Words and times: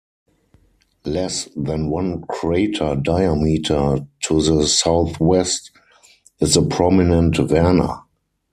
Less 1.05 1.47
than 1.55 1.91
one 1.91 2.23
crater 2.23 2.95
diameter 2.95 3.97
to 4.23 4.41
the 4.41 4.65
southwest 4.65 5.69
is 6.39 6.55
the 6.55 6.63
prominent 6.65 7.37
Werner. 7.37 7.99